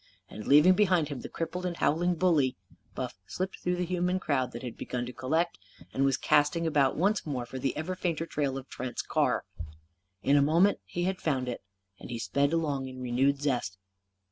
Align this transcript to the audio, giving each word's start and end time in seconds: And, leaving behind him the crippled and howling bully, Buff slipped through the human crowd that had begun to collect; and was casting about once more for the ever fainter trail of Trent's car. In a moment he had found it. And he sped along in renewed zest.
And, 0.31 0.47
leaving 0.47 0.73
behind 0.73 1.09
him 1.09 1.21
the 1.21 1.29
crippled 1.29 1.63
and 1.63 1.77
howling 1.77 2.15
bully, 2.15 2.55
Buff 2.95 3.19
slipped 3.27 3.59
through 3.59 3.75
the 3.75 3.85
human 3.85 4.19
crowd 4.19 4.51
that 4.51 4.63
had 4.63 4.75
begun 4.75 5.05
to 5.05 5.13
collect; 5.13 5.59
and 5.93 6.03
was 6.03 6.17
casting 6.17 6.65
about 6.65 6.97
once 6.97 7.23
more 7.23 7.45
for 7.45 7.59
the 7.59 7.77
ever 7.77 7.93
fainter 7.93 8.25
trail 8.25 8.57
of 8.57 8.67
Trent's 8.67 9.03
car. 9.03 9.45
In 10.23 10.37
a 10.37 10.41
moment 10.41 10.79
he 10.85 11.03
had 11.03 11.21
found 11.21 11.47
it. 11.47 11.61
And 11.99 12.09
he 12.09 12.17
sped 12.17 12.51
along 12.51 12.87
in 12.87 12.99
renewed 12.99 13.43
zest. 13.43 13.77